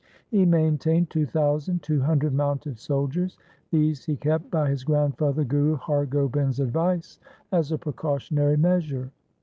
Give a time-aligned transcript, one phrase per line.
[0.31, 3.37] He maintained two thousand two hundred mounted soldiers.
[3.69, 7.19] These he kept by his grandfather Guru Har Gobind's advice
[7.51, 9.11] as a precautionary measure.